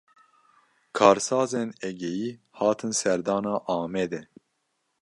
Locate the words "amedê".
3.77-4.21